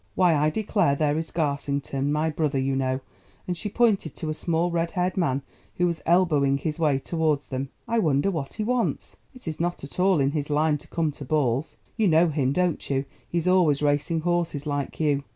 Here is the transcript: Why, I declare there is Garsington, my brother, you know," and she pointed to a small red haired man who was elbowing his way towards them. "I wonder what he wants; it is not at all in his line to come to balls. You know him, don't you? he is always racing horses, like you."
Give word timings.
Why, 0.15 0.33
I 0.35 0.49
declare 0.49 0.95
there 0.95 1.15
is 1.15 1.29
Garsington, 1.29 2.11
my 2.11 2.31
brother, 2.31 2.57
you 2.57 2.75
know," 2.75 3.01
and 3.45 3.55
she 3.55 3.69
pointed 3.69 4.15
to 4.15 4.31
a 4.31 4.33
small 4.33 4.71
red 4.71 4.89
haired 4.97 5.15
man 5.15 5.43
who 5.75 5.85
was 5.85 6.01
elbowing 6.07 6.57
his 6.57 6.79
way 6.79 6.97
towards 6.97 7.49
them. 7.49 7.69
"I 7.87 7.99
wonder 7.99 8.31
what 8.31 8.53
he 8.53 8.63
wants; 8.63 9.15
it 9.35 9.47
is 9.47 9.59
not 9.59 9.83
at 9.83 9.99
all 9.99 10.19
in 10.19 10.31
his 10.31 10.49
line 10.49 10.79
to 10.79 10.87
come 10.87 11.11
to 11.11 11.23
balls. 11.23 11.77
You 11.97 12.07
know 12.07 12.29
him, 12.29 12.51
don't 12.51 12.89
you? 12.89 13.05
he 13.29 13.37
is 13.37 13.47
always 13.47 13.83
racing 13.83 14.21
horses, 14.21 14.65
like 14.65 14.99
you." 14.99 15.23